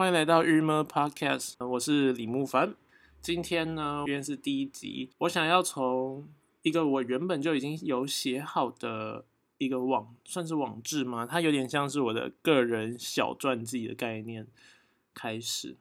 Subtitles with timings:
[0.00, 2.74] 欢迎来到日么 Podcast，我是李木凡。
[3.20, 6.26] 今天呢，今天是第一集，我想要从
[6.62, 9.26] 一个我原本就已经有写好的
[9.58, 11.26] 一个网，算是网志吗？
[11.26, 14.46] 它有点像是我的个人小传记的概念
[15.12, 15.76] 开始，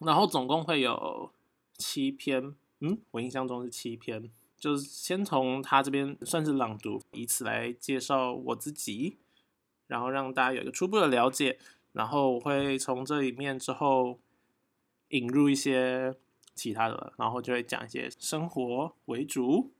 [0.00, 1.32] 然后总共会有
[1.78, 4.30] 七篇，嗯，我印象中是七篇。
[4.58, 9.16] 就是先从他这边算是朗读，以此来介绍我自己，
[9.86, 11.58] 然后让大家有一个初步的了解，
[11.92, 14.18] 然后我会从这里面之后
[15.08, 16.14] 引入一些
[16.54, 19.72] 其他的，然后就会讲一些生活为主。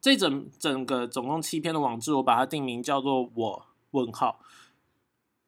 [0.00, 4.40] 这整整个总共七篇的网志，我把它定名叫做“我问号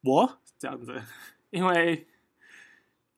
[0.03, 1.01] 我”这样子，
[1.49, 2.07] 因为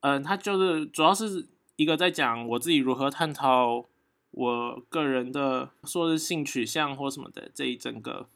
[0.02, 3.86] 嗯，它就是主要是一个在讲我自己如何探讨。
[4.34, 8.30] 我个人的说是性取向或什么的这一整个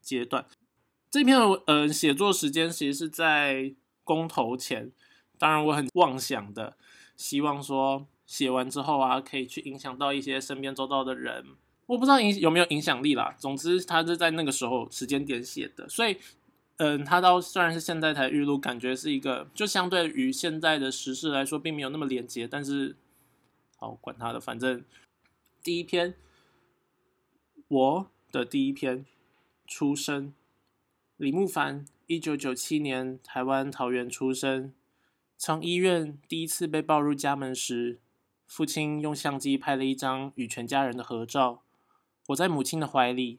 [0.00, 0.46] 阶段，
[1.10, 3.74] 这篇呃写作时间其实是在
[4.04, 4.90] 公投前，
[5.38, 6.76] 当然我很妄想的
[7.16, 11.44] 希望说写完之后啊，可以去影响到一些身边周遭的人，
[11.86, 13.34] 我不知道影有没有影响力啦。
[13.38, 16.16] 总之，他是在那个时候时间点写的，所以
[16.76, 22.96] 嗯，他到虽然是现在才预录，感觉是一个就相对于现在的时事来说，并没有那么连接，但是
[23.76, 24.84] 好管他的，反正。
[25.64, 26.16] 第一篇，
[27.68, 29.06] 我的第一篇
[29.64, 30.34] 出生，
[31.18, 34.74] 李木凡，一九九七年台湾桃园出生。
[35.38, 38.00] 从医院第一次被抱入家门时，
[38.46, 41.62] 父亲用相机拍了一张与全家人的合照。
[42.26, 43.38] 我在母亲的怀里，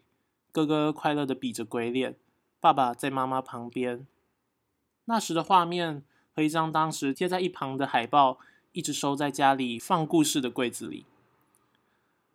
[0.52, 2.16] 哥哥快乐的比着鬼脸，
[2.60, 4.08] 爸爸在妈妈旁边。
[5.06, 6.04] 那时的画面
[6.36, 8.40] 和一张当时贴在一旁的海报，
[8.72, 11.06] 一直收在家里放故事的柜子里。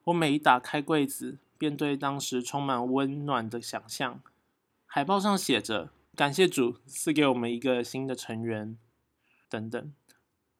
[0.05, 4.21] 我每一打开柜子，便对当时充满温暖的想象。
[4.87, 8.77] 海报上写着“感谢主赐给我们一个新的成员”
[9.49, 9.93] 等等，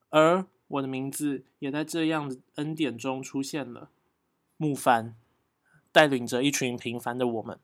[0.09, 3.91] 而我的名字也在这样的恩典中出现了。
[4.57, 5.17] 木凡
[5.91, 7.59] 带领着一群平凡的我们，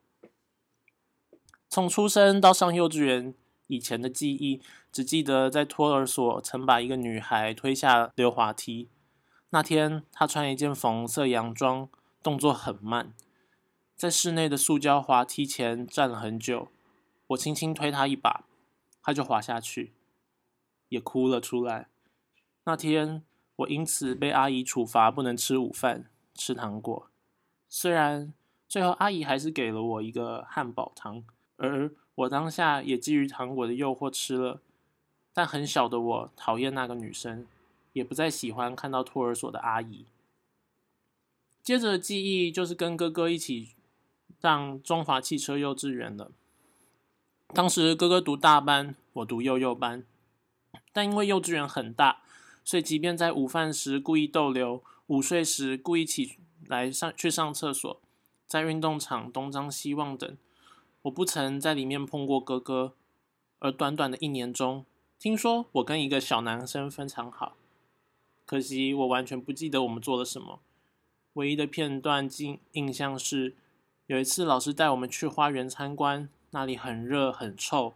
[1.69, 3.33] 从出生到上幼稚园
[3.69, 8.89] 以前的记忆，只记得在托儿所曾把一个女孩推下溜滑梯。
[9.51, 11.89] 那天，他穿一件粉红色洋装，
[12.21, 13.15] 动作很慢，
[13.95, 16.67] 在室内的塑胶滑梯前站了很久。
[17.35, 18.45] 我轻轻推他一把，
[19.03, 19.93] 他就滑下去，
[20.89, 21.89] 也哭了出来。
[22.65, 23.23] 那天，
[23.57, 27.11] 我因此被阿姨处罚，不能吃午饭，吃糖果。
[27.69, 28.33] 虽然
[28.69, 31.25] 最后阿姨还是给了我一个汉堡糖，
[31.57, 34.61] 而我当下也基于糖果的诱惑吃了，
[35.33, 37.47] 但很小的我讨厌那个女生。
[37.95, 40.07] 也不再喜欢看到托儿所的阿姨。
[41.63, 43.69] 接着记忆就是跟哥哥一起
[44.43, 46.33] 上中华汽车幼稚园了。
[47.55, 50.05] 当时哥哥读大班，我读幼幼班，
[50.93, 52.21] 但因为幼稚园很大，
[52.65, 58.01] 所以即便在午饭时故意逗留，午睡时故意起来上去上厕所，
[58.49, 60.37] 在运动场东张西望等，
[61.03, 62.95] 我不曾在里面碰过哥哥。
[63.61, 64.85] 而短短的一年中，
[65.21, 67.57] 听说我跟一个小男生非常好。
[68.45, 70.59] 可惜我完全不记得我们做了什么，
[71.35, 73.55] 唯一的片段印印象是，
[74.09, 77.95] 有一次老师带我们去花园参观，那里很热很臭，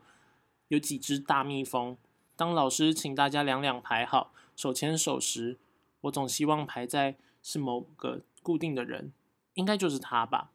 [0.66, 1.96] 有几只大蜜蜂。
[2.34, 5.56] 当老师请大家两两排好，手牵手时，
[6.00, 9.12] 我总希望排在是某个固定的人，
[9.54, 10.50] 应该就是他吧。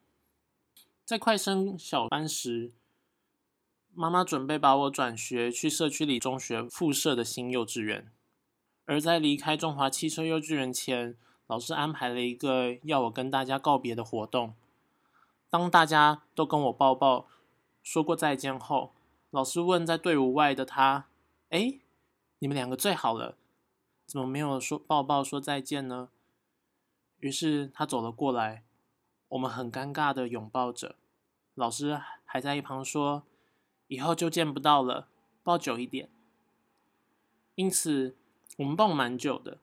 [1.06, 2.74] 在快升小班时，
[3.94, 8.12] 妈妈准备把我转学去社区里中学附设的新幼稚园。
[8.86, 11.16] 而在离开中华汽车幼稚园前，
[11.48, 14.54] 老师安排了一个要我跟大家告别的活动。
[15.50, 17.28] 当大家都跟我抱抱
[17.84, 18.94] 说过再见后，
[19.30, 21.08] 老师问在队伍外的他
[21.52, 21.80] ：“哎，
[22.40, 23.38] 你们两个最好了，
[24.08, 26.10] 怎么没有说抱抱说再见呢？”
[27.20, 28.64] 于是他走了过来，
[29.28, 30.96] 我们很尴尬的拥抱着。
[31.54, 33.24] 老师还在一旁说
[33.88, 35.08] ：“以后就见不到了，
[35.44, 36.10] 抱久一点。”
[37.54, 38.16] 因此。
[38.58, 39.58] 我们抱蛮久的，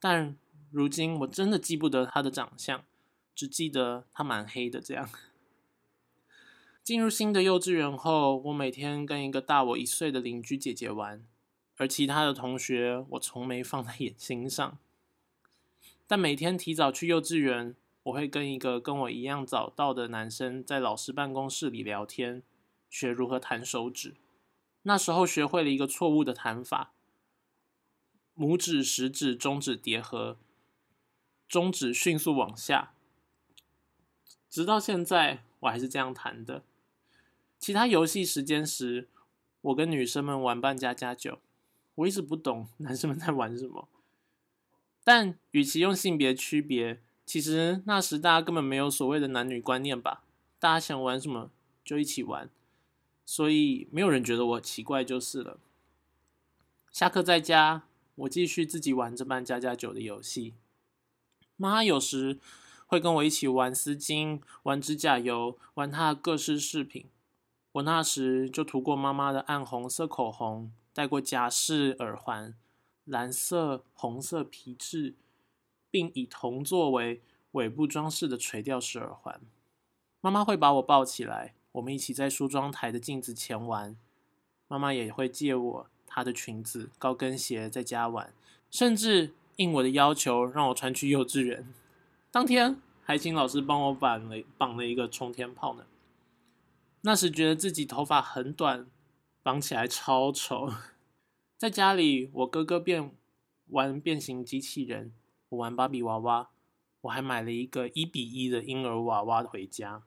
[0.00, 0.36] 但
[0.72, 2.82] 如今我真的记不得他的长相，
[3.32, 4.80] 只记得他蛮黑的。
[4.80, 5.08] 这样，
[6.88, 11.22] 进入新的幼稚园后，我每天跟一个大我一岁的邻居姐姐玩，
[11.76, 14.78] 而其他的同学我从没放在眼心上。
[16.06, 22.42] 但每天提早去幼稚园，我会跟一个跟我一样早到的男生在老师办公室里聊天，
[22.88, 24.14] 学如何弹手指。
[24.84, 26.94] 那时候学会了一个错误的弹法。
[28.34, 30.38] 拇指、食指、中指叠合，
[31.46, 32.94] 中指迅速往下，
[34.48, 36.62] 直到现在我还是这样弹的。
[37.58, 39.08] 其他游戏时间时，
[39.60, 41.40] 我跟女生们玩扮家家酒，
[41.96, 43.88] 我一直不懂 男生们在玩什么。
[45.04, 50.22] 但与其用性别区别，其实那时大家根本没有所谓的男女观念吧？
[50.58, 51.50] 大家想玩什么
[51.84, 52.50] 就一起玩，
[53.24, 55.58] 所以没有人觉得我奇怪就是了。
[56.92, 57.84] 下课在家，
[58.16, 60.54] 我继续自己玩这扮家家酒的游戏。
[61.56, 62.38] 妈有时
[62.86, 67.06] 会跟我一起玩丝巾、玩指甲油、玩她的各式饰品。
[67.78, 72.54] 我那时就涂过妈妈的暗红色口红，戴过假式耳环。
[73.04, 75.14] 蓝色、红色皮质，
[75.90, 77.22] 并以铜作为
[77.52, 79.40] 尾部装饰的垂吊式耳环。
[80.20, 83.96] 妈妈会把我抱起来，我们一起在梳妆台的镜子前玩。
[84.66, 88.34] 妈妈也会借我她的裙子、高跟鞋在家玩，
[88.70, 91.66] 甚至应我的要求让我穿去幼稚园。
[92.30, 95.86] 当天还请老师帮我绑了绑了一个冲天炮呢。
[97.02, 98.86] 那时觉得自己头发很短，
[99.42, 100.68] 绑起来超丑。
[101.56, 103.12] 在家里，我哥哥变
[103.68, 105.12] 玩变形机器人，
[105.50, 106.50] 我玩芭比娃娃，
[107.02, 110.02] 我还买了一个一比一的婴儿娃娃回家，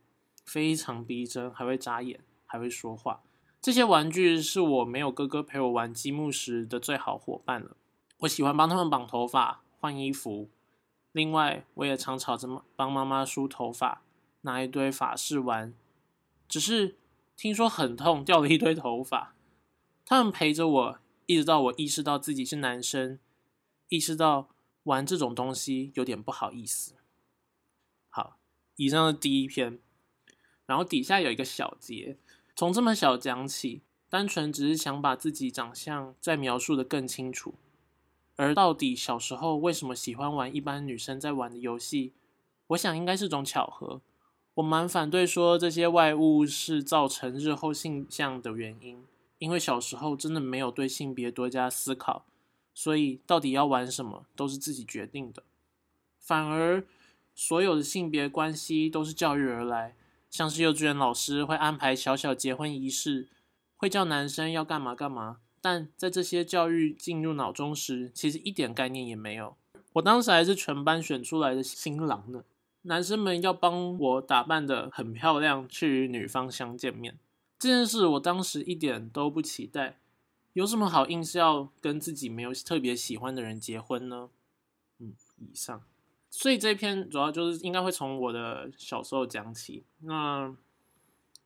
[0.46, 3.22] 非常逼真，还会眨眼，还会说话。
[3.62, 7.78] 这些玩具是我没有哥哥陪我玩积木时的最好伙伴了。
[8.20, 10.50] 我喜欢帮他们绑头发、换衣服，
[11.12, 14.02] 另外我也常吵着帮妈妈梳头发，
[14.42, 15.74] 拿一堆法式玩，
[16.52, 16.98] 只是
[17.38, 19.34] 听说很痛，掉了一堆头发。
[20.06, 21.00] 他们陪着我。
[21.28, 23.18] 一直到我意识到自己是男生，
[23.88, 24.50] 意识到
[24.84, 26.96] 玩这种东西有点不好意思。
[28.10, 28.38] 好，
[28.76, 29.80] 以上是第一篇，
[30.66, 32.18] 然后底下有一个小节，
[32.54, 37.54] 从这么小讲起，单纯只是想把自己长相再描述的更清楚。
[38.36, 42.12] 而到底小时候为什么喜欢玩一般女生在玩的游戏？
[42.68, 44.02] 我想应该是种巧合。
[44.56, 49.04] 我蛮反对说这些外物是造成日后性向的原因。
[49.40, 52.26] 因为小时候真的没有对性别多加思考，
[52.76, 55.42] 所以到底要玩什么都是自己决定的。
[56.20, 56.84] 反而
[57.34, 59.96] 所有的性别关系都是教育而来，
[60.30, 63.30] 像是幼稚园老师会安排小小结婚仪式，
[63.78, 65.38] 会叫男生要干嘛干嘛。
[65.60, 69.56] 但在这些教育进入脑中时，其实一点概念也没有。
[69.94, 72.44] 我当时还是全班选出来的新郎呢，
[72.84, 77.20] 男生们要帮我打扮的很漂亮，去与女方相见面。
[77.60, 80.00] 这件事我当时一点都不期待，
[80.54, 84.30] 有什么好硬是要跟自己没有特别喜欢的人结婚呢？
[85.00, 85.84] 嗯，以上，
[86.30, 89.84] 所以这篇主要就是应该会从我的小时候讲起。
[90.00, 90.56] 那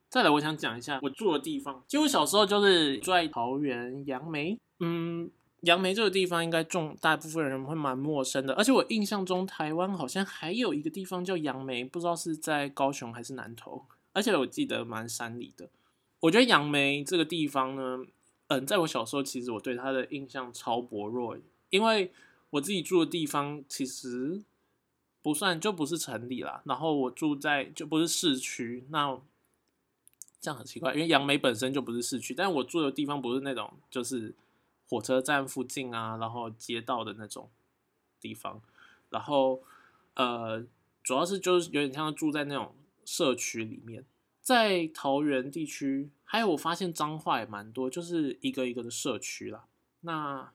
[0.10, 1.84] 再来，我想讲一下我住的地方。
[1.88, 5.30] 其实我小时候就是住在桃园杨梅，嗯，
[5.66, 15.70] 杨梅这个地方应该众大部分人会蛮陌生的，而且我印象中台湾好像还有一个地方叫杨梅，不知道是在高雄还是南投，而且我记得蛮山里的。
[16.20, 18.06] 我觉得杨梅这个地方呢，
[18.48, 21.36] 嗯，在我小时候，其实我对它的印象超薄弱，
[21.72, 22.12] 因为
[22.52, 24.44] 我自己住的地方其实
[25.24, 29.20] 不算就不是城里啦，然后我住在就不是市区，那
[30.40, 34.34] 这样很奇怪，因为杨梅本身就不是市区，但我住的地方不是那种就是
[34.88, 37.50] 火车站附近啊，然后街道的那种
[38.20, 38.62] 地方，
[39.10, 39.62] 然后
[40.14, 40.66] 呃，
[41.04, 44.06] 主要是就是有点像住在那种社区里面。
[44.42, 49.66] 在桃园地区，还有我发现脏话也蛮多，就是一个一个的社区啦。
[50.02, 50.52] 那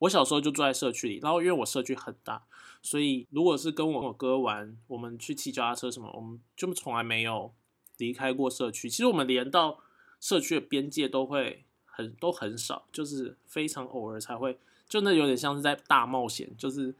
[0.00, 2.44] 我小时候就住在社区里，然后因为我社区很大，
[2.82, 7.54] 所以如果是跟我哥玩，我们去骑脚踏车什么，我们就从来没有
[7.96, 8.90] 离开过社区。
[8.90, 9.80] 其实我们连到
[10.20, 14.58] 社区的边界都会很都很少，就是非常偶尔才会，
[14.88, 16.94] 就那有点像是在大冒险，就是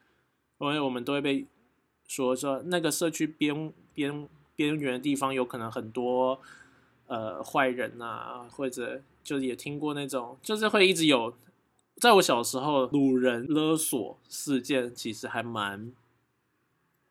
[0.58, 1.46] 因为我们都会被
[2.06, 4.28] 说说那个社区边边。
[4.56, 6.40] 边缘的地方有可能很多
[7.08, 11.34] 呃坏人呐，或者就是也听过那种，就是会一直有，
[11.96, 15.92] 在我小时候，掳人勒索事件其实还蛮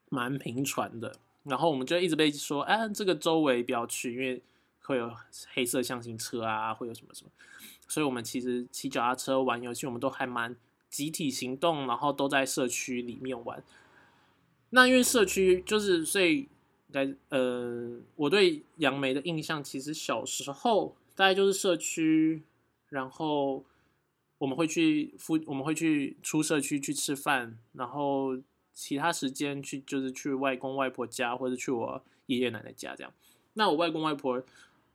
[0.08, 1.18] 蛮频传的。
[1.44, 4.42] 然后我们就一直被说，哎，这个周围不要去，因为
[4.84, 5.12] 会有
[5.52, 7.32] 黑色象形车啊，会有什么什么。
[7.94, 10.56] 所以我们其实骑脚踏车玩游戏，我们都还蛮
[10.90, 13.64] 集体行动，然后都在社区里面玩。
[14.72, 16.48] 那因为社区就是所以。
[16.94, 22.44] 该呃，我对杨梅的印象其实小时候大概就是社区，
[22.90, 23.64] 然后
[24.38, 28.38] 我们会去附，我们会去出社区去吃饭，然后
[28.76, 33.12] 其他时间去就是去外公外婆家或者去我爷爷奶奶家这样。
[33.54, 34.44] 那我外公外婆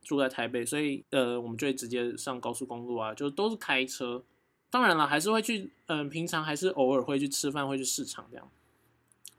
[0.03, 4.23] 住在台北，所以呃，我们就会直接上高速公路啊，就都是开车。
[4.71, 8.49] 当然了，还是会去，嗯，平常还是偶尔会去吃饭，会去市场这样。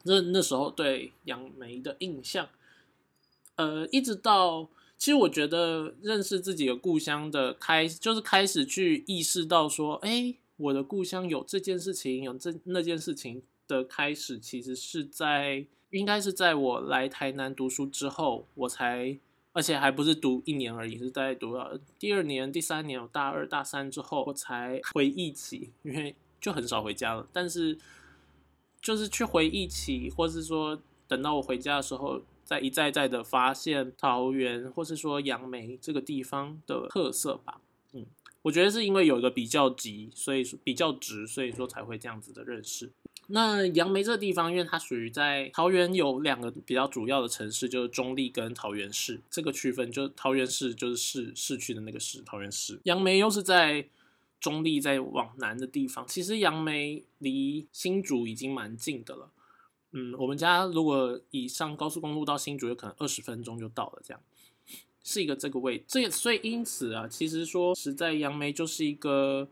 [0.02, 2.48] 那那时候对杨梅的印象，
[3.56, 19.18] 呃，一直到其实我觉得认识自己的故乡的开，就是开始去意识到说，哎，我的故乡有这件事情，有这那件事情的开始，其实是在应该是在我来台南读书之后，我才，
[19.52, 27.26] 而且还不是读一年而已，是在读了第二年、第三年，我大二、大三之后，我才回忆起，因为就很少回家了。
[27.32, 27.76] 但是
[28.80, 37.60] 就是去回忆起，或是说等到我回家的时候，再一再再的发现桃园，或是说杨梅这个地方的特色吧。
[37.92, 38.06] 嗯，
[38.42, 42.92] 我觉得是因为有一个比较急，所以说比较直，所以说才会这样子的认识。
[43.32, 52.80] 那杨梅这个地方，因为它属于在桃园有两个比较主要的城市，就是中立跟桃园市这个区分，就桃园市就是市市区的那个市，桃园市。
[52.84, 53.86] 杨梅又是在
[54.40, 56.04] 中立，在往南的地方。
[56.08, 59.30] 其实杨梅离新竹已经蛮近的了。
[59.92, 64.20] 嗯，我们家如果以上高速公路到新竹，有可能二十分钟就到了，这样
[65.04, 65.84] 是一个这个位。
[65.86, 69.48] 这所以因此啊，其实说实在，杨梅就是一个。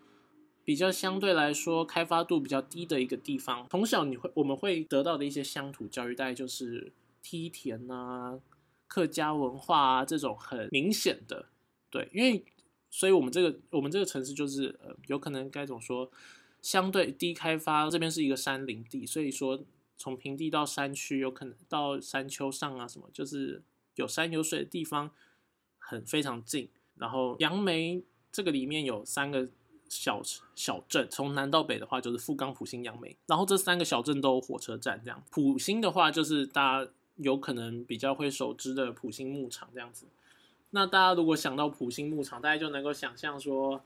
[0.69, 8.39] 比较相对来说开发度比较低的一个地方，从小你会我们会得到的一些乡土教育，大概就是梯田啊、
[8.87, 11.47] 客家文化啊这种很明显的，
[11.89, 12.45] 对，因为
[12.91, 16.13] 所以我们这个我们这个城市就是呃有可能该怎么说，
[16.61, 19.65] 相对低开发，这边是一个山林地，所以说
[19.97, 23.63] 从平地到山区，有可能到山丘上啊什么，就是
[23.95, 25.11] 有山有水的地方
[25.79, 26.69] 很非常近。
[26.97, 29.49] 然后杨梅这个里面有三个。
[29.89, 30.21] 小
[30.55, 35.01] 小镇从南到北的话，就是富冈、普兴、杨梅，然后这三个小镇都有火车站。
[35.05, 40.07] 这样，普兴的话，就是大家有可能比较会熟知的普兴牧场这样子。
[40.71, 43.83] 那大家如果想到普兴牧场，大家就能够想象说，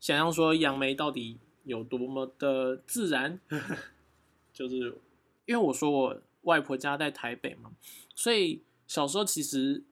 [0.00, 3.40] 想象说杨梅到底有多么的自然。
[4.52, 4.98] 就是
[5.46, 7.70] 因为我说我外婆家在台北嘛，
[8.14, 9.84] 所以小时候其实，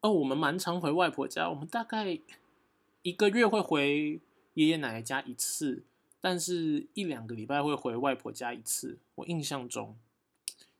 [0.00, 2.18] 哦，我们蛮常回外婆家，我们大概
[3.02, 4.20] 一个月会回。
[4.54, 5.82] 爷爷奶奶家一次，
[6.20, 8.98] 但是一两个礼拜会回外婆家一次。
[9.14, 9.96] 我印象中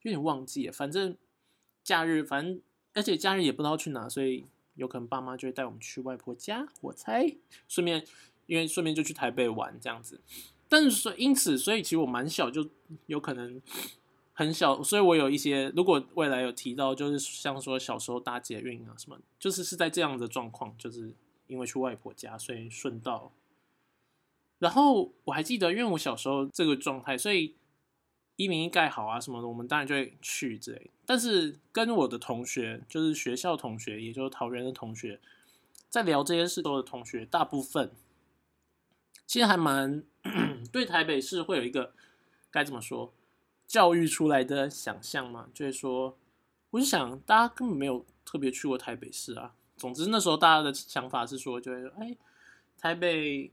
[0.03, 1.17] 有点忘记了，反正
[1.83, 2.61] 假日，反正
[2.93, 6.67] 而且假日也不知道去哪，所以有可能爸妈就会带我们去外婆家。
[6.81, 7.35] 我猜，
[7.67, 8.05] 顺便
[8.45, 10.21] 因为顺便就去台北玩这样子。
[10.69, 12.69] 但是说因此，所以其实我蛮小，就
[13.07, 13.61] 有可能
[14.33, 21.13] 很小，所以我有一些如果未来有提到，就是像说小时候搭捷运啊什么，就是是在这样的状况，就是
[21.47, 23.31] 因为去外婆家，所以顺道。
[24.63, 27.53] 然后我还记得，因为我小时候这个状态，所以
[28.37, 30.89] 一零一盖好啊什么的，我们当然就会去之类。
[31.05, 35.19] 但是跟我的同学，就是学校同学，也就是桃园的同学，
[35.89, 37.91] 在聊这些事都的同学，大部分
[39.27, 40.01] 其实还蛮
[40.71, 41.93] 对台北市会有一个
[42.49, 43.13] 该怎么说
[43.67, 46.17] 教育出来的想象嘛，就是说，
[46.69, 49.53] 我就想大家根本没有特别去过台北市啊。
[49.75, 52.15] 总之那时候大家的想法是说，就是，哎，
[52.77, 53.51] 台北。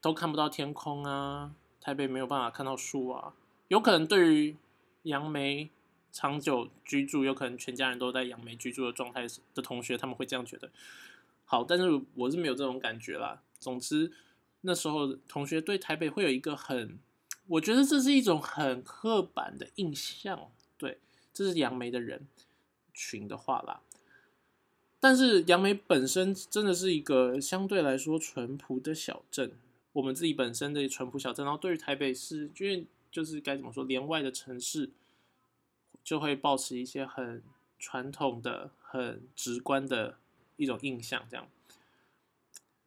[0.00, 1.54] 都看不到天空啊！
[1.80, 3.34] 台北没有办法看到树啊！
[3.68, 4.56] 有可能对于
[5.04, 5.70] 杨梅
[6.12, 10.70] 长久居住，有可能全家人都在杨梅居住的状态的同学，他们会这样觉得。
[11.44, 13.42] 好，但是我是没有这种感觉啦。
[13.58, 14.12] 总之，
[14.60, 16.98] 那时候同学对台北会有一个很，
[17.46, 20.50] 我觉得这是一种很刻板的印象。
[20.76, 20.98] 对，
[21.32, 22.26] 这是杨梅的人
[22.92, 23.80] 群的话啦。
[25.00, 29.52] 但是杨梅本身真的是一个相对来说淳朴的小镇。
[29.98, 34.90] 我们自己本身的淳朴小镇，然后对于台北市，因为就是该怎么说，连外的城市，
[36.04, 37.42] 就会保持一些很
[37.80, 40.18] 传统的、很直观的
[40.56, 41.26] 一种印象。
[41.28, 41.48] 这样，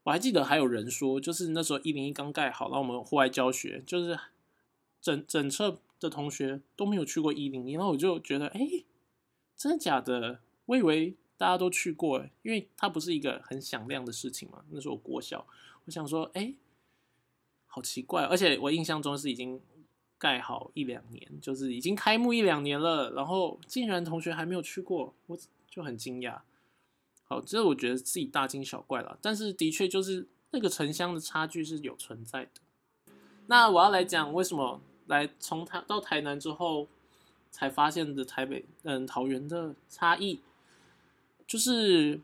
[0.04, 4.18] 我还记得还有人说，就是那时候一零一刚盖好，然后我们户外教学，就是
[5.02, 8.86] 整整车的同学都没有去过一零一，然后我就觉得，哎，
[9.58, 10.40] 真的假的？
[10.68, 14.64] 我以为大家都去过，因为它不是一个很响亮的事情嘛。
[14.70, 15.46] 那时候国小，
[15.84, 16.54] 我想说，哎。
[17.74, 19.58] 好奇怪，而且我印象中是已经
[20.18, 25.38] 盖好一两年，就是已经开幕一两年了，然后竟然同学还没有去过，我
[25.70, 26.42] 就很惊讶。
[27.24, 33.14] 好，这我觉得自己大惊小怪了，但是的确就是那个城乡的差距是有存在的。
[33.48, 36.90] 那我要来讲为什么来从台到台南之后
[37.50, 40.42] 才发现的台北嗯桃园的差异，
[41.48, 42.20] 就是。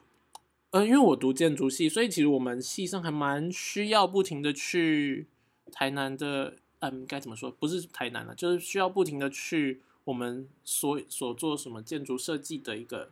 [0.71, 5.25] 嗯，因为我读建筑系，所以其实我们系上还蛮需要不停的去
[5.71, 7.51] 台南的，嗯，该怎么说？
[7.51, 13.09] 不是台南了，就是需要不停的去我们所所做什么建筑设计的一个，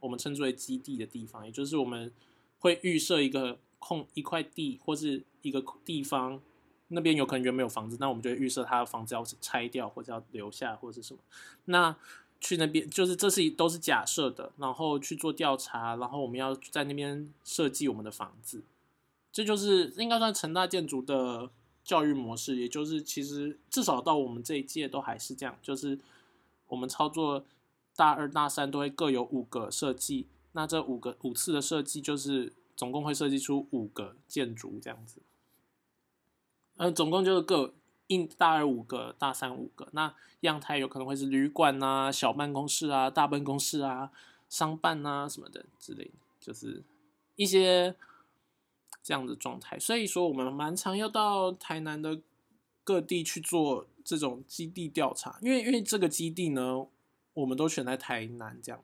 [0.00, 2.12] 我们称之为基地的地方，也就是我们
[2.58, 6.40] 会预设一个空一块地或是一个地方，
[6.88, 11.20] 那边有可能原本有房子，那我们就会预设它的房子要拆掉或者要留下或者是什么，
[11.66, 11.96] 那。
[12.40, 18.62] 去那边就是这是都是假设的，然后去做调查，然后我们要在那边设计我们的房子，
[19.32, 21.48] 这就是应该算成大建筑的
[21.84, 25.98] 教育模式，也就是其实至少到我们这一届都还是这样，就是
[26.68, 27.44] 我们操作
[27.94, 35.20] 大二、大三都会各有五个设计，那这五个五次的设计就是总共会设计出五个建筑这样子，
[36.76, 37.74] 呃，总共就是各
[38.06, 44.10] 一大二五个，大三五个，那样态有可能会是旅馆啊、小办公室啊、大办公室啊、
[44.48, 46.82] 商办啊什么的之类的，就是
[47.36, 47.94] 一些。
[49.04, 52.18] 这样的状态，所以说我们蛮常要到台南的
[52.82, 56.86] 各地去做这种基地调查，因为因为这个基地呢，
[57.34, 58.58] 我们都选在台南。
[58.62, 58.80] 这样，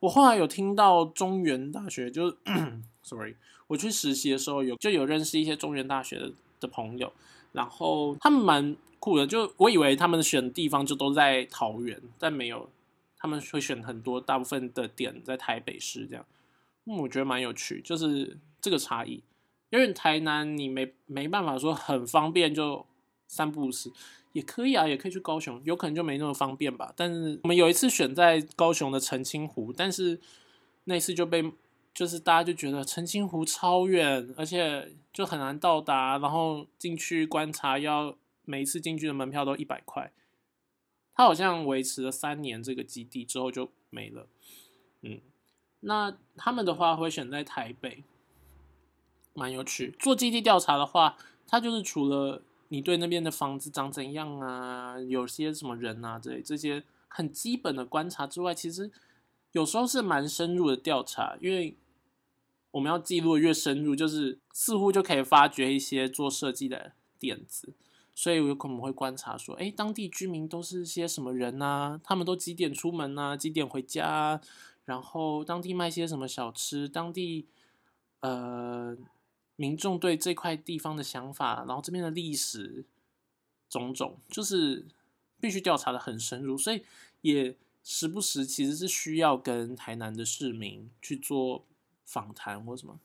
[0.00, 2.36] 我后来有听到中原大学，就是
[3.04, 3.36] sorry，
[3.68, 7.12] 我去实习的时候有就有认识一些中原大学的的朋友，
[7.52, 12.68] 然后他们蛮酷的，就我以为他们选的地方就都在桃园，但没有，
[13.16, 16.26] 他们会选很多大部分的点在台北市这样，
[16.84, 19.22] 我觉得蛮有趣，就是这个差异。
[19.74, 22.86] 因为台南你没没办法说很方便就
[23.26, 23.90] 三步时
[24.32, 26.92] 也可以啊，也可以去高雄，有可能就没那么方便吧。
[26.96, 30.20] 但是我们有一次选在高雄的澄清湖，但是
[30.84, 31.52] 那次就被
[31.92, 40.12] 就是大家就觉得澄清湖超远，而且就很难到达，然后进去观察要每一次进去的门票都一百块。
[41.16, 44.28] 他好像维持了三年这个基地之后就没了。
[45.02, 45.20] 嗯，
[45.80, 48.04] 那他们的话会选在台北。
[49.34, 49.94] 蛮有趣。
[49.98, 58.90] 做基地调查的话，它就是除了你对那边的房子长怎样啊，有些什么人啊，这这些很基本的观察之外，其实
[59.52, 61.36] 有时候是蛮深入的调查。
[61.40, 61.76] 因为
[62.70, 67.74] 我们要记录越深入，就是似乎就可以发掘一些做设计的点子。
[68.14, 72.00] 所以有可能会观察说，哎，当地居民都是些什么人啊？
[72.02, 73.36] 他们都几点出门啊？
[73.36, 74.40] 几点回家？
[74.84, 76.88] 然后当地卖些什么小吃？
[76.88, 77.46] 当地
[78.20, 78.96] 呃。
[79.56, 82.84] 民众对这块地方的想法，然后这边的历史
[83.68, 84.84] 种种，就是
[85.40, 86.84] 必须调查的很深入，所以
[87.20, 91.64] 也时不时其实是需要跟台南的市民去做
[92.04, 92.98] 访谈或什么。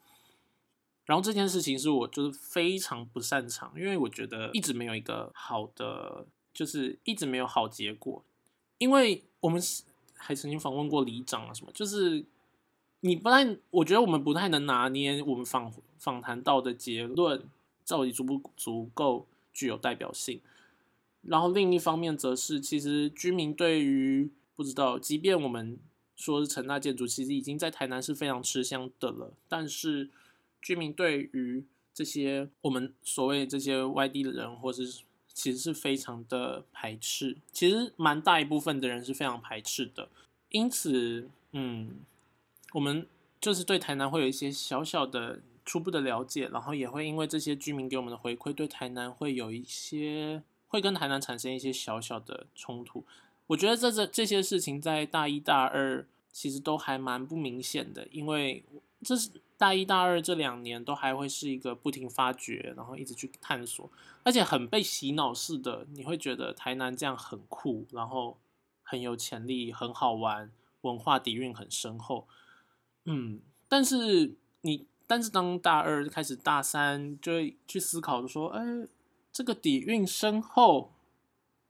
[1.06, 8.24] 然后这件事情是我就是非常不擅长，因为我觉得一直没有一个好的，就是一直没有好结果。
[8.78, 9.62] 因为我们
[10.16, 12.26] 还曾经访问过里长啊什么，就是。
[13.02, 17.44] 你不太，我觉得我们不太能拿捏我们访访谈到的结论
[17.86, 20.42] 到底足不足够具有代表性。
[21.22, 25.78] 然后另一方面则是，其实居民对于不知道，即便我们
[26.16, 29.34] 说是成大建筑，其实已经在台南是非常吃香的了。
[29.48, 30.10] 但是
[30.62, 37.38] 居民对于这些我们所谓这些外地的人，或是其实是非常的排斥。
[37.52, 40.10] 其实蛮大一部分的人是非常排斥的。
[40.50, 42.00] 因此，嗯。
[42.74, 43.08] 我们
[43.42, 53.06] 就是对台南会有一些小小的初步的了解，然后也会因为这些居民给我们的回馈，对台南会有一些会跟台南产生一些小小的冲突。
[53.46, 58.64] 我觉得这这这些事情在大一、大二其实都还蛮不明显的，因为
[59.04, 59.30] 这是
[59.60, 63.88] 大一、大二这两年都还会是一个不停发掘，然后一直去探索，
[64.24, 68.40] 而且很被洗脑式的，你会觉得台南这样很酷，然后
[68.82, 70.52] 很有潜力，很好玩，
[70.82, 72.28] 文化底蕴很深厚。
[73.06, 78.62] 嗯，但是你，但是当大二开始，大三就会去思考说，哎，
[79.32, 80.92] 这个底蕴深厚，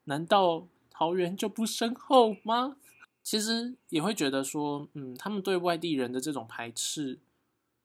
[0.03, 2.75] 难道桃园就不深厚吗？
[3.23, 7.19] 其实也会觉得说，嗯，他们对外地人的这种排斥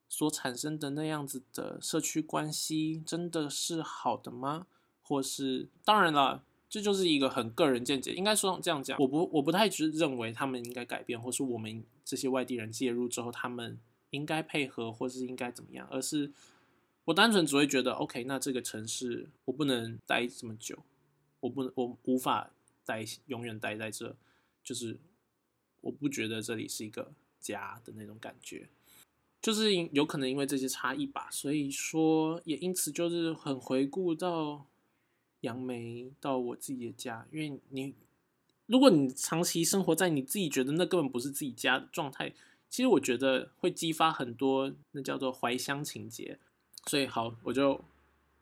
[0.08, 4.66] 所产生的那样子的社区关系，真的是好的吗？
[5.02, 6.42] 或是，当然了。
[6.66, 13.78] 这就是一个很个人见解，应该说这样讲，我不我不太只认为他们应该改变，或是我们这些外地人介入之后，他们
[14.14, 16.32] 应该配合，或是应该怎么样，而是
[17.04, 20.78] 我单纯只会觉得，OK，那这个城市我不能待这么久，
[21.40, 22.50] 我不能我无法
[22.84, 24.16] 待永远待在这，
[24.62, 24.98] 就是
[25.80, 28.68] 我不觉得这里是一个家的那种感觉，
[29.42, 34.66] 就是有可能因为这些差异吧，所以说也因此就是很回顾到。
[35.40, 37.92] 杨梅到我自己的家，因为你，
[38.64, 42.32] 如果你长期生活在你自己觉得那根本不是自己家的状态，
[42.74, 46.40] 其实我觉得会激发很多那叫做怀乡情节。
[46.86, 47.84] 所以好，我就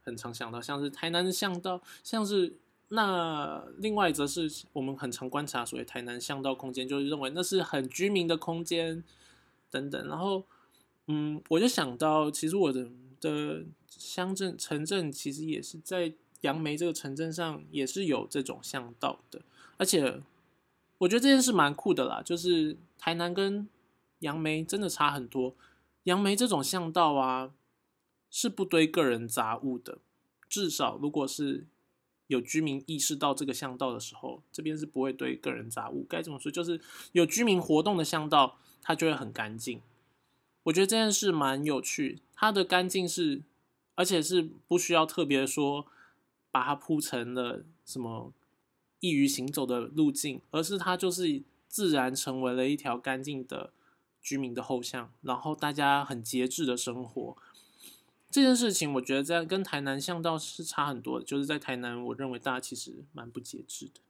[0.00, 2.56] 很常想到像是台南的巷道，像是
[2.88, 9.04] 那另外一则是我们很常观察所谓台南巷道空间，就是认为那是很居民的空间
[9.70, 10.08] 等等。
[10.08, 10.42] 然后，
[11.08, 12.88] 嗯，我就想到其实我的
[13.20, 16.14] 的乡镇城镇其实也是在。
[16.42, 19.40] 杨梅这个城镇上也是有这种巷道的，
[19.76, 20.20] 而且
[20.98, 22.20] 我觉得这件事蛮酷的啦。
[22.20, 23.68] 就是台南跟
[24.22, 25.54] 杨梅真的差很多。
[26.04, 27.52] 杨梅这种巷道啊，
[28.30, 29.98] 是不堆个人杂物的，
[30.48, 31.66] 至少如果是
[32.28, 36.06] 有居民意识到这个巷道的时候，这边是不会堆个人杂物。
[36.08, 36.50] 该怎么说？
[36.50, 36.80] 就是
[37.12, 39.80] 有居民活动的巷道，它就会很干净。
[40.64, 43.42] 我觉得这件事蛮有趣，它的干净是，
[43.96, 45.86] 而且是不需要特别说
[46.50, 48.32] 把它铺成了什么
[49.00, 53.72] 易于行走的路径，而是它就是自然成为了一条干净的
[54.22, 57.36] 居民的后巷，然后大家很节制的生活。
[58.30, 61.24] 这件事情，我觉得在跟台南巷道是差很多的。
[61.26, 64.00] 就是在台南，我认为大家其实蛮不节制的。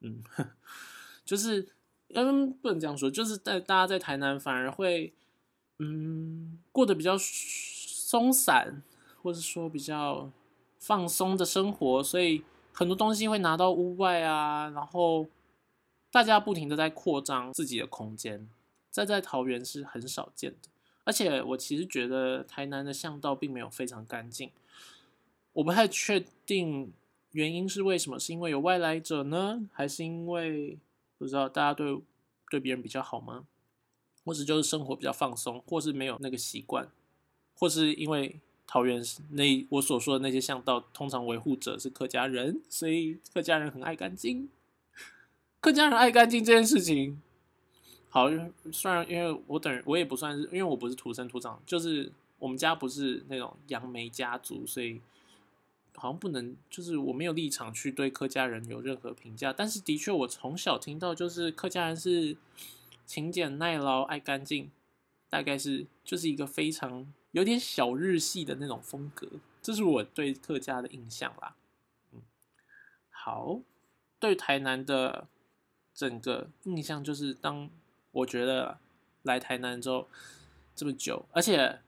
[0.00, 0.22] 嗯，
[1.22, 1.68] 就是
[2.14, 5.12] 嗯，不能这样说，就是在大家在台南反而会
[5.78, 8.82] 嗯过得比较松散，
[9.22, 10.30] 或者说比较
[10.78, 15.26] 放松的生活，所以很多东西会拿到屋外啊，然后
[16.10, 18.48] 大家不停的在扩张自己的空间，
[18.92, 20.68] 在在桃园是很少见的。
[21.02, 24.52] 而且我其实觉得台南的巷道并没有非常干净，
[25.54, 26.92] 我不太确定
[27.32, 30.78] 原因是为什么，是因为有外来者呢，还是因为
[31.18, 32.00] 不知道大家对
[32.48, 33.44] 对别人比较好吗？
[34.24, 36.88] 或者就是生活比较放松，或是没有那个习惯，
[37.56, 44.48] 或是因为桃园那我所说的那些巷道，通常维护者是客家人，所以客家人很爱干净。
[45.60, 47.20] 客家人爱干净这件事情。
[48.14, 48.28] 好，
[48.70, 55.00] 虽然因为我等我也不算是，因为我不是土生土长，就是我们家不是那种杨梅家族，所以
[55.96, 59.50] 好像不能，就是我没有立场去对客家人有任何评价。
[59.50, 62.36] 但是的确，我从小听到就是客家人是
[63.06, 64.70] 勤俭耐劳、爱干净，
[65.30, 69.26] 大概是就是一个非常有点小日系的那种风格，
[69.62, 71.56] 这是我对客家的印象啦。
[72.12, 72.20] 嗯，
[73.08, 73.60] 好，
[74.20, 75.26] 对台南的
[75.94, 77.70] 整个印象就是当。
[78.12, 78.78] 我觉得
[79.22, 80.08] 来台南之后
[80.74, 81.80] 这么久，而且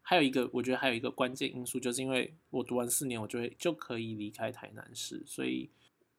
[0.00, 5.70] 还有一个，我觉得还有一个关键因素，就是因为我读完四年，我就会就可以离开台南市，所以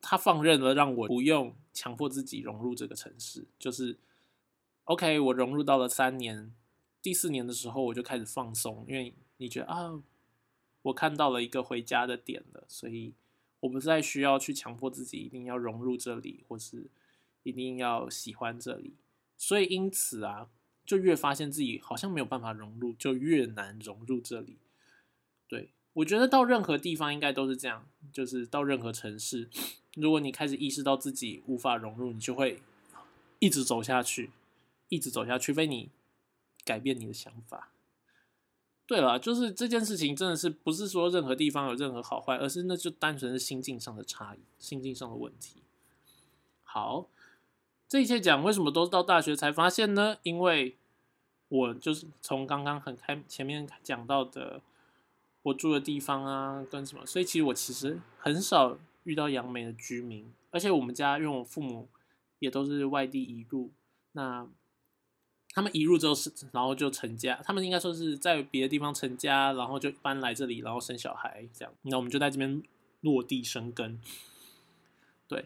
[0.02, 3.46] 他放任了，让我不用强迫自己融入这个城市。
[3.60, 3.98] 就是
[4.86, 6.54] OK，我融入到了三年，
[7.02, 10.02] 第四年的时候我就开始放松，因为你觉得啊，
[10.84, 13.14] 我看到了一个回家的点了，所以
[13.62, 16.88] 我不再需要去强迫自己一定要融入这里，或是
[17.44, 18.94] 一定要喜欢这里。
[19.46, 20.48] 所以因此啊，
[20.86, 24.56] 就越发现自己好像没有办法融入，就越难融入这里。
[25.50, 29.50] 对我觉得到任何地方应该都是这样，就是到任何城市，
[29.96, 32.62] 如果你开始意识到自己无法融入，你就会
[33.40, 34.32] 一直走下去，
[34.88, 35.90] 一直走下去，除非你
[36.64, 37.74] 改变你的想法。
[38.88, 45.64] 对了，就是这件事情真的是不是说任何地方有任何好坏，而是那就单纯是心境上的差异，心境上的问题。
[46.64, 47.10] 好。
[47.94, 50.18] 这一切讲为什么都是到大学才发现呢？
[50.24, 50.76] 因为
[51.48, 54.64] 我就是从刚刚很开前面讲到的
[55.44, 61.88] 我住的地方啊，跟什么，所以其实我其实很少遇到杨梅的居民，而且我们家因为我父母
[62.40, 63.70] 也都是外地移入，
[64.14, 64.48] 那
[65.52, 72.64] 他们移入之后是然后就成家，他们应该说是在别的地方成家，然后就搬来这里，然后生小孩这样，那我们就在这边
[73.02, 74.02] 落地生根，
[75.28, 75.46] 对。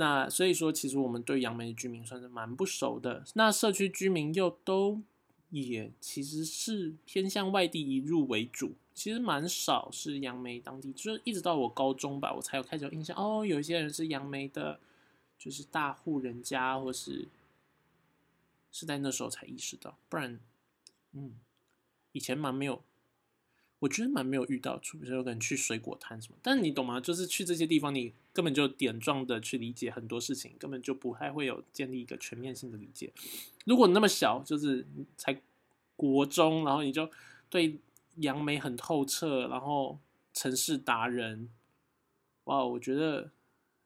[0.00, 3.22] 那所以说，其实我们对杨梅的居民算是蛮不熟的。
[3.34, 5.02] 那社区居民又都
[5.50, 10.90] 也其实是偏向外地移入为主，其实蛮少是杨梅当地。
[10.94, 14.80] 就是一直到我高中吧，我才有开始有印象哦，有一些人是杨梅的，
[15.38, 17.28] 就是大户人家，或是
[18.72, 20.40] 是在那时候才意识到，不然，
[21.12, 21.34] 嗯，
[22.12, 22.82] 以前蛮没有。
[23.80, 27.00] 我觉得蛮没有遇到，比如说可能去水果摊什么，但你懂吗？
[27.00, 33.10] 就是去这些地方，你根本就点状的去理解很多事情，根本就不太会有建立一个全面性的理解。
[33.64, 35.40] 如果那么小，就是才
[35.96, 37.10] 国中，然后你就
[37.48, 37.78] 对
[38.16, 39.98] 杨梅很透彻，然后
[40.34, 41.48] 城市达人，
[42.44, 43.30] 哇，我觉得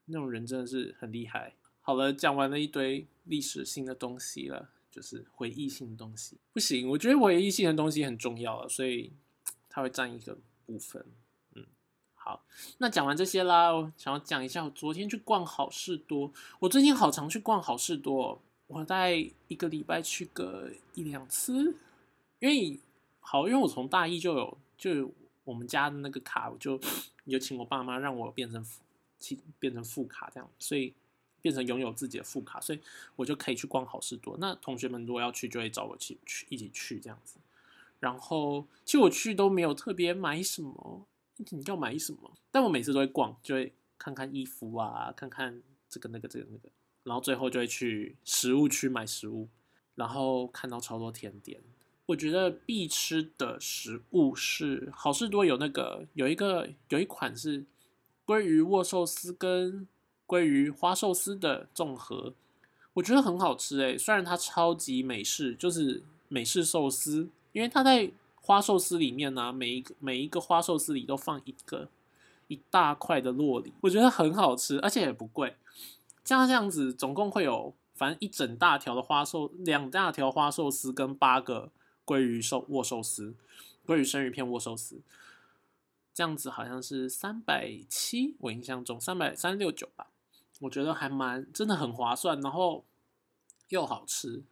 [0.07, 1.54] 那种人真的是很厉害。
[1.80, 9.12] 好了，讲完了一堆历史性的东西了，就是回忆性的东西，不行，我觉得回忆性的东西很重要了，所以。
[9.75, 11.05] 它会占一个部分，
[11.55, 11.67] 嗯，
[12.15, 12.45] 好，
[12.79, 16.33] 那讲完这些啦，我想要讲一下我昨天去逛好事多。
[16.61, 19.11] 我最近好常去逛好事多，我大概
[19.49, 21.75] 一个礼拜去个一两次，
[22.39, 22.79] 因为
[23.19, 25.11] 好，因为我从大一就有，就有
[25.43, 26.81] 我们家的那个卡，我就
[27.25, 28.81] 有请我爸妈让我变成副，
[29.59, 30.95] 变成副卡这样，所以
[31.43, 32.79] 变成拥有自己的副卡，所以
[33.17, 34.37] 我就可以去逛好事多。
[34.39, 37.39] 那同学们如果要去，就会找我去去一起去这样子。
[38.05, 41.07] 然后，其实我去都没有特别买什么，
[41.38, 42.31] 你要买什么？
[42.51, 46.69] 但我每次都会逛，就会看看衣服啊，看看这个那个这个那个，
[47.05, 49.49] 然后最后就会去食物区买食物，
[49.95, 51.62] 然后看到超多甜点，
[52.05, 57.64] 我觉得必吃的食物是好事多有那个有一个有一款是
[58.27, 59.88] 鲑鱼握寿司跟
[60.27, 62.35] 鲑鱼花寿司的综合，
[62.93, 63.97] 我觉得很好吃诶。
[63.97, 68.12] 虽然它超级美式，就是美式寿司，因为它在
[68.43, 71.88] 花寿司里面呢，每一个每一个花寿司里都放一个
[72.49, 75.57] 一大块的洛里，我觉得很好吃，而且也不贵。
[76.23, 81.71] 像这样子，总共会有反正一整大条的花寿，两大条花寿司跟八个。
[82.07, 83.35] 鲑鱼寿握寿司，
[83.87, 85.01] 鲑鱼生鱼片握寿司，
[86.12, 90.09] 这样子好像是三百七，我印象中三百三六九吧，
[90.61, 92.85] 我觉得还蛮真的很划算，然后
[93.71, 94.43] 又好吃。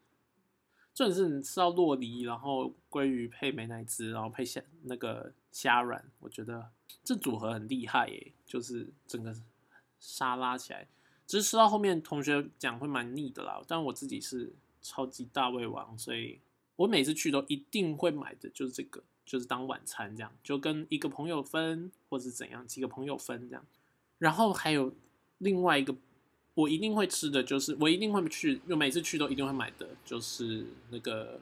[0.94, 6.70] 重点是你吃到洛梨，然后鲑鱼配美乃滋，然后配虾那个虾软，我觉得
[7.02, 9.34] 这组合很厉害耶，就是整个
[9.98, 10.86] 沙拉起来，
[11.26, 16.40] 只是吃到后面同学讲会蛮腻的啦，但我自己是超级大胃王，所以。
[16.76, 23.64] 我每次去都一定会买的，就是这个，就是当晚餐这样，就跟一个朋友分，或者怎样，几个朋友分这样。
[24.18, 24.92] 然后还有
[25.38, 25.94] 另外一个
[26.54, 31.40] 我一定会吃的就是，我一定会去，就每次去都一定会买的，就是那个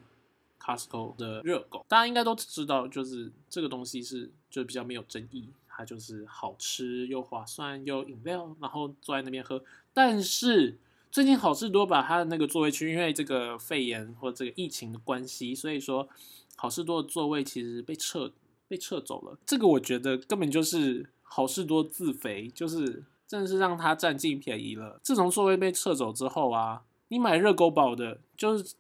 [0.60, 1.84] Costco 的热狗。
[1.88, 9.62] 大家应该都知道，就是这个东西是就比较没有争议，它就是好吃又划算又饮料，然后坐在那边喝。
[9.92, 10.78] 但是
[11.10, 16.08] 最近好事多把它的那个座位区，因为这个肺炎或这个疫情的关系，所以说
[16.54, 18.30] 好事多的座位其实被撤
[18.68, 19.36] 被撤走了。
[19.44, 24.98] 这个我觉得根本就是好事多自肥，就是真的是让他占尽便宜了。
[25.04, 28.74] 自从座位被撤走之后啊，你买热狗堡的，就是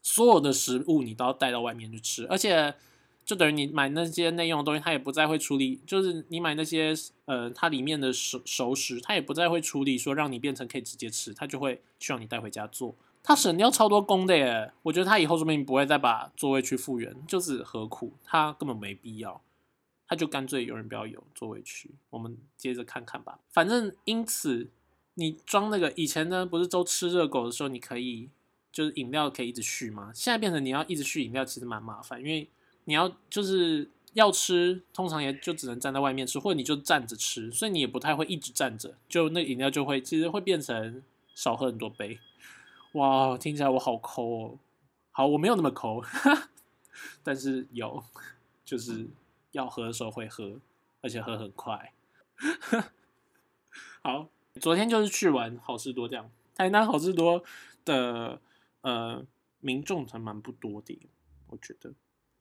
[0.00, 2.74] 所有的食物你都要带到外面去吃，而且。
[3.24, 5.80] 就等于你买那些内用的东西，它也不再会处理。
[5.86, 6.92] 就是你买那些
[7.24, 12.96] 呃，它里面的熟熟食，它也不再会处理，说让你变成可以直接吃，它就会需要你带回家做。
[13.22, 14.72] 它省掉超多工的耶！
[14.82, 18.12] 我觉得它以后说不定不会再把座位去复原，就是何苦？
[18.24, 19.40] 它根本没必要，
[20.12, 21.90] 他就干脆有人不要有座位区。
[22.10, 23.38] 我们接着看看吧。
[23.48, 24.68] 反正因此，
[25.14, 28.28] 你装那个以前呢，不是都吃热狗的时候，你可以
[28.70, 30.12] 就是饮料可以一直续吗？
[30.14, 32.48] 现在变成你要一直续饮料，其实蛮麻烦，因为。
[32.84, 41.00] 你要就是要吃，通常也就只能站在外面吃，或者你就站着吃，所以你也不太会一直站着，就那饮料就会其实会变成
[41.32, 42.18] 少喝很多杯。
[42.94, 44.58] 哇，听起来我好抠哦。
[45.12, 46.02] 好，我没有那么抠，
[47.22, 48.02] 但是有，
[48.66, 49.06] 就是
[49.52, 50.60] 要喝的时候会喝，
[51.00, 51.92] 而且喝很快。
[54.02, 54.28] 好，
[54.60, 57.42] 昨天就是去玩好事多这样，台南好事多
[57.84, 58.40] 的
[58.80, 59.24] 呃
[59.60, 61.08] 民众还蛮不多的，
[61.48, 61.92] 我觉得。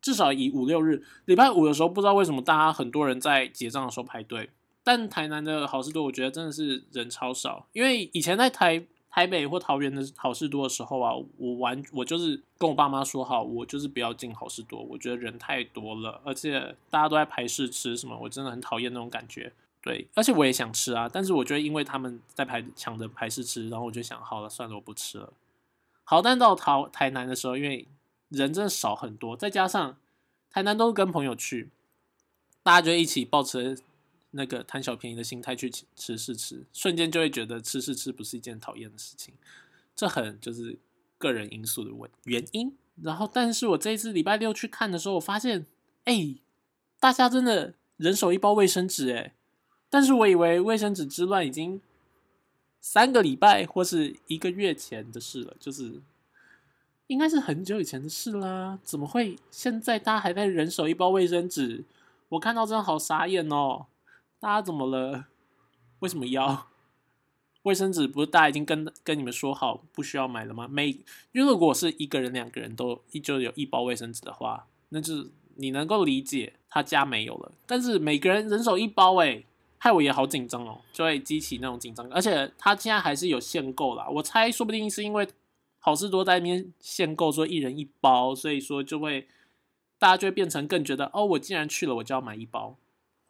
[0.02, 4.50] 至少以五六日，礼拜五的时候，不知道为什么大家很多人在结账的时候排队。
[4.84, 7.67] 但台南的好事多，我觉得真的是人超少。
[7.71, 19.52] 因为以前在台台北或桃园的好事多的时候啊，我玩我就是跟我爸妈说好，我就是不要进好事多，我觉得人太多了，而且大家都在排试吃什么，我真的很讨厌那种感觉。
[19.82, 25.34] 对，而且我也想吃啊，但是我觉得因为他们在排抢着排试吃，然后我就想好了，算了，我不吃了。
[26.04, 27.88] 好，但到桃台南的时候，因为
[28.30, 29.97] 人真的少很多，再加上
[30.50, 31.69] 台南都是跟朋友去，
[32.63, 33.78] 大家就一起抱持
[34.32, 39.34] 那个贪小便宜的心态去吃试吃，瞬间就会觉得吃试吃不是一件讨厌的事情。
[39.96, 40.78] 这很就是
[41.17, 42.76] 个人因素的问原因。
[43.02, 45.65] 然后，但是我这一次礼拜六去看的时候，我发现，
[46.06, 46.36] 哎，
[47.00, 49.34] 大家真的人手一包卫生纸，哎，
[49.89, 51.82] 但是我以为卫生纸之乱已经
[52.80, 56.02] 三个礼拜或是一个月前的事了，就是。
[57.08, 61.84] 应该是很久以前的事啦，怎么会现在大家还在人手一包卫生纸？
[62.30, 63.88] 我看到真的好傻眼哦！
[64.41, 65.27] 大家怎么了？
[65.99, 66.67] 为什么要
[67.62, 68.08] 卫生纸？
[68.08, 70.67] 不是大家已经跟跟你们说好不需要买了吗？
[70.67, 70.88] 每
[71.32, 77.51] 因为如果是一个人、两个人都依旧有一包卫生纸的话，那就是你能够理解他家没有了。
[77.67, 79.43] 但是每个人人手一包，哎，
[79.77, 82.10] 害我也好紧张哦，就会激起那种紧张。
[82.10, 85.27] 而且他现在还是有限购啦，我猜说不定是因为。
[85.84, 89.27] 好事多在那边限购，说一人一包，所以说就会
[89.97, 92.77] 大家就会变成更觉得哦，我既然去了，我就要买一包，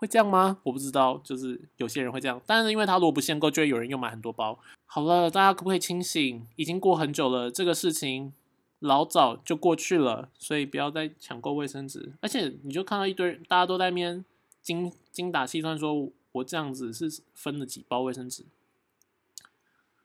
[0.02, 0.58] 会这样吗？
[0.64, 4.58] 我不知道，就是有些人会这样，但是因为他如果不限购，就会有人又买很多包。
[4.88, 6.48] 好了，大家可不可以清醒？
[6.56, 8.34] 已经过很久了，这个事情
[8.80, 12.14] 老早就过去了，所以不要再抢购卫生纸。
[12.20, 14.26] 而且你就看到一堆大家都在那边
[14.64, 18.46] 精精打细算，说我这样子是分了几包卫生纸，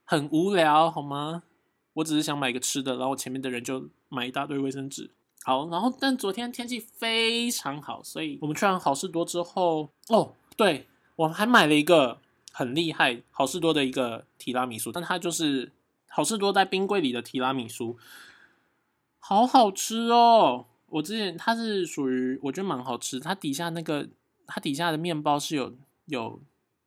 [0.05, 1.45] 很无聊，好吗？
[1.95, 5.09] 我只是想买个吃的，然后前面的人就买一大堆卫生纸。
[5.47, 12.19] 好，然后但昨天天气非常好，所以我们去完好事多之后，哦，对我还买了一个
[12.51, 15.71] 很厉害好事多的一个提拉米苏，但它就是
[16.09, 17.97] 好事多在冰柜里的提拉米苏，
[19.21, 20.67] 好好吃哦！
[20.87, 24.09] 我之前它是属于我觉得蛮好吃，它底下那个
[24.49, 25.73] 它底下的面包是有
[26.07, 26.41] 有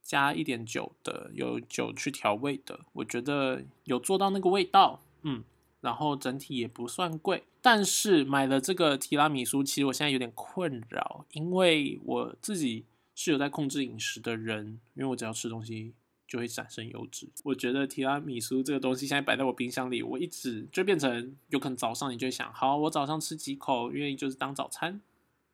[0.04, 5.46] 加一点酒的，有酒去调味的，我觉得有做到那个味道，嗯，
[5.82, 7.44] 然后整体也不算贵。
[7.62, 15.94] 但是买了这个提拉米苏，其实我现在有点困扰，因为我自己是有在控制饮食的人，因为我只要吃东西
[16.28, 17.28] 就会产生油脂。
[17.44, 25.02] 我觉得提拉米苏这个东西现在摆在我冰箱里，我一直就变成有可能早上你就想，好，我早上吃几口，因为就是当早餐。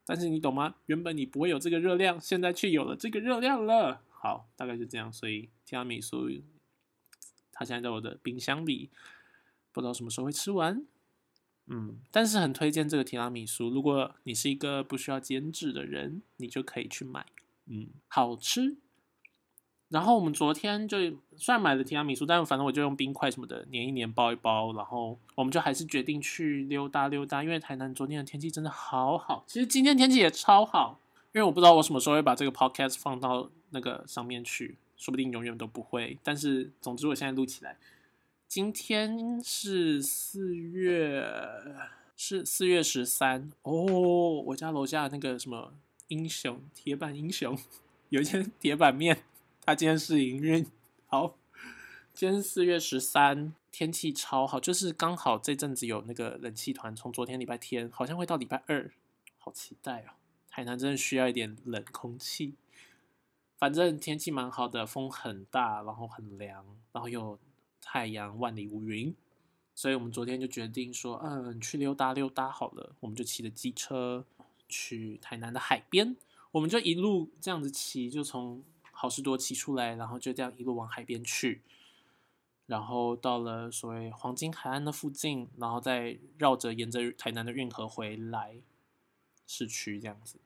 [0.08, 0.76] 但是你懂吗？
[0.86, 4.00] 原本你不会有这个热量，现在却有了这个热量了。
[4.08, 5.12] 好，大概就这样。
[5.12, 6.30] 所以提拉米苏
[7.50, 8.88] 它现在在我的冰箱里，
[9.76, 10.86] 不知道什么时候会吃完。
[11.66, 13.68] 嗯，但是很推荐这个提拉米苏。
[13.68, 17.26] 如果你是一个不需要煎制的人，你就可以去买。
[17.66, 18.76] 嗯，好吃。
[19.88, 20.96] 然后我们昨天就
[21.36, 24.72] 虽然买了提拉米苏，但是反正我就用冰块什么的粘一粘包一包。
[24.74, 29.44] 然后我们就还是决定去溜达溜达，因为台南昨天的天气真的好好。
[29.46, 30.98] 其实今天天气也超好，
[31.34, 36.16] 因为我不知道我什么时候会把这个 podcast 放到那个上面去，说不定永远都不会。
[36.22, 37.76] 但是总之我现在录起来。
[38.48, 41.28] 今天是四月，
[42.16, 43.72] 是四月十三哦。
[44.46, 45.74] 我家楼下那个什么
[46.08, 47.58] 英雄铁板英雄，
[48.08, 49.24] 有一间铁板面，
[49.64, 50.64] 他今天是营运。
[51.08, 51.36] 好，
[52.14, 58.90] 今天四月十三，天气超好，就是刚好这阵子有那个冷气团，从昨天礼拜天好像会到礼拜二，
[59.38, 60.14] 好期待哦！
[60.48, 62.54] 海南真的需要一点冷空气。
[63.58, 67.38] 反正天气蛮好的，风很大，然后很凉，然后又。
[67.88, 69.14] 太阳万里无云，
[69.72, 72.96] 所以我们昨天就决定说，嗯，去溜达溜达好了。
[72.98, 74.24] 我们就骑着机车
[74.68, 76.16] 去台南的海边，
[76.50, 81.62] 我们就一路这样子骑，就从好事多骑出来，然后就这样一路往海边去，
[82.66, 88.56] 然后到了所谓黄金海岸的附近，然后再绕着沿着台南的运河回来
[89.46, 90.40] 市区这样子。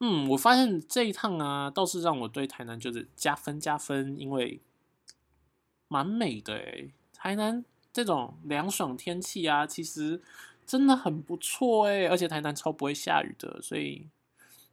[0.00, 4.62] 嗯，我发现这一趟啊，倒是让我对台南就是加分加分，因为。
[5.88, 10.20] 蛮美的诶，台南这种凉爽天气啊，其实
[10.66, 14.08] 真的很不错诶，而且台南超不会下雨的，所以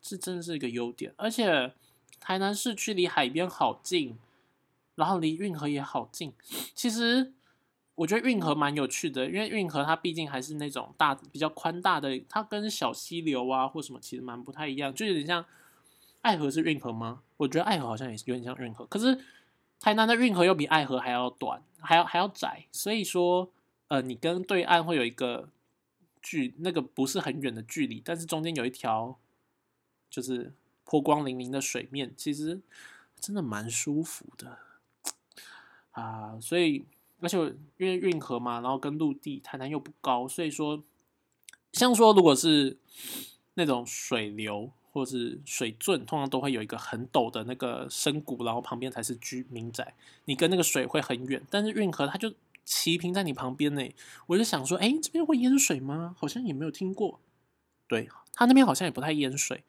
[0.02, 1.14] 这真的是一个优点。
[1.16, 1.72] 而且
[2.20, 4.18] 台南市区离海边好近，
[4.96, 6.34] 然后离运河也好近。
[6.74, 7.32] 其实
[7.96, 15.46] 我觉得运河蛮有趣的，因为运河它毕竟还是那种大比较宽大的，它跟小溪流啊或什么其实蛮不太一样，就有点像
[16.22, 17.22] 爱河是运河吗？
[17.38, 19.20] 我觉得爱河好像也是有点像运河，可是。
[19.84, 23.52] 台南的运河又比爱河还要短，还要还要窄，所以说，
[23.90, 25.50] 呃，你跟对岸会有一个
[26.22, 29.20] 距，那个不是很远的距离，但是中间有一条
[30.10, 30.54] 就是
[30.86, 32.62] 波光粼粼的水面，其实
[33.20, 34.60] 真的蛮舒服的
[35.92, 36.40] 啊。
[36.40, 36.86] 所以，
[37.20, 37.38] 而且
[37.76, 40.82] 因为运河嘛，然后跟陆地，台南又不高，所以说，
[41.74, 42.78] 像说如果是
[43.56, 44.72] 那种水流。
[44.94, 49.96] 或者是水圳，通常都会有一个很陡的那个深谷，然后旁边才是居民宅。
[50.26, 52.32] 你跟那个水会很远，但是运河它就
[52.64, 53.82] 齐平在你旁边呢。
[54.28, 56.16] 我就想说，哎，这边会淹水吗？
[56.18, 57.20] 好像也没有听过。
[57.88, 59.64] 对，它那边好像也不太淹水，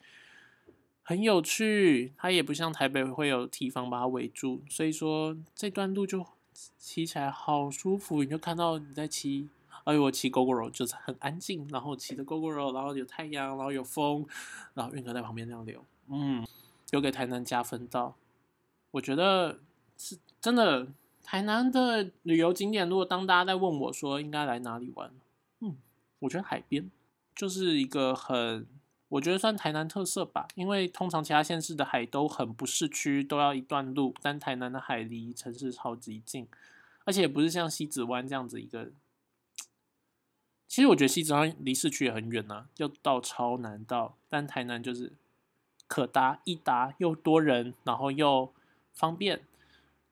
[1.03, 2.13] 很有趣。
[2.19, 6.27] 它也不像台北会有堤防把它围住，所以说这段路就
[6.79, 8.23] 骑起来好舒服。
[8.23, 9.49] 你就看到你在骑。
[9.85, 14.27] 哎呦，我骑 GoGo 就是很安静，然后骑着 GoGo 然后有太阳，然后有风，
[14.73, 16.47] 然后运河在旁边那样流，嗯，
[16.91, 18.17] 有给台南加分到。
[18.93, 19.59] 我觉得
[19.99, 20.89] 是真的，
[21.23, 25.11] 台南的旅游景点，如果当大家在问我说应该来哪里玩，
[25.61, 25.77] 嗯，
[26.21, 26.91] 我觉得海边
[27.37, 28.67] 就是一个很，
[29.09, 36.49] 我觉得算台南特色吧，因为通常其他县市的海都很不市区，都要一段路，但台南的海离城市超级近，
[37.05, 38.91] 而且不是像西子湾这样子一个。
[40.75, 44.17] 其实我觉得西子湾离市区也很远呢，要到超难到。
[44.29, 45.13] 但台南就是
[45.87, 48.53] 可达一达，又多人，然后又
[48.93, 49.41] 方便，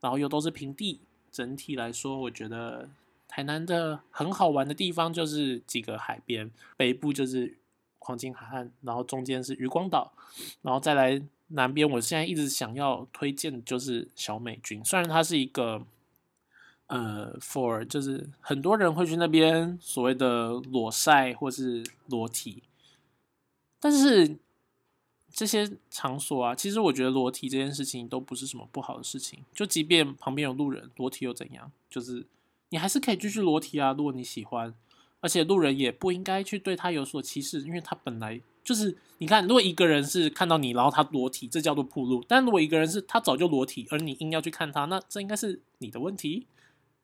[0.01, 1.01] 然后又都是平地。
[1.33, 2.89] 整体来说，我觉得
[3.27, 7.59] 台南的很好玩的地方就是几个海边，北部就是
[7.99, 10.13] 黄金海岸，然后中间是渔光岛，
[10.61, 15.85] 然后再来南边，我现在一直想要推荐就是小美军，虽然它是一个。
[16.93, 22.63] 呃，for 就是很多人会去那边所谓的裸晒或是裸体，
[23.81, 24.37] 但是
[25.33, 29.39] 这些场所啊，其实我觉得裸体这件事情都不是什么不好的事情。
[29.55, 31.73] 就即便旁边有路人裸体又怎样？
[31.89, 32.27] 就是
[32.69, 34.75] 你还是可以继续裸体啊，如果你喜欢。
[35.23, 46.49] 而且路人也不应该去对他有所歧视，因为他本来就是你看，如果一个人是看到你，然后他裸体，这叫做铺路；但如果一个人是他早就裸体，而你硬要去看他，那这应该是你的问题。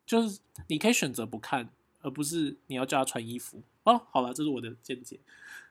[0.09, 1.69] 就是你可以选择不看，
[2.01, 4.01] 而不是你要叫他穿衣服哦。
[4.11, 5.21] 好了，这是我的见解。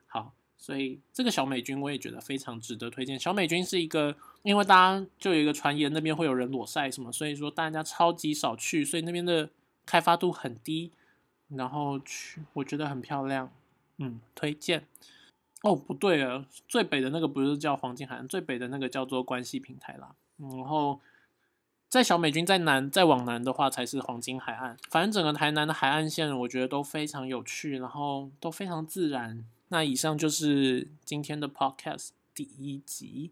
[0.05, 3.17] 好，所以这个小美军我也觉得非常值得推荐。
[3.19, 9.49] 小美军是一个，因为大家就有一个传言，那边会有人裸晒什么，所以说大家超级少去，所以那边的
[9.88, 10.91] 开发度很低。
[11.49, 13.51] 然后去，我觉得很漂亮，
[13.97, 14.85] 嗯，推荐。
[15.63, 20.13] 哦，不对了，最北的那个不是叫黄金海岸，最北的那个叫做关系平台啦。
[20.38, 20.99] 然后
[21.89, 24.75] 在小美军在南，再往南的话才是黄金海岸。
[24.89, 29.45] 反正整个台南的海岸线，我觉得都非常有趣，然后都非常自然。
[29.69, 33.31] 那以上就是今天的 podcast 第一集。